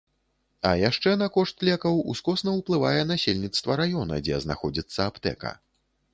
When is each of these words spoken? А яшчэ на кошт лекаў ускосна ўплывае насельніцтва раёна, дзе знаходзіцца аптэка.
А 0.69 0.69
яшчэ 0.89 1.11
на 1.21 1.27
кошт 1.35 1.65
лекаў 1.69 1.99
ускосна 2.13 2.55
ўплывае 2.57 3.03
насельніцтва 3.11 3.77
раёна, 3.83 4.21
дзе 4.27 4.43
знаходзіцца 4.47 4.99
аптэка. 5.13 5.55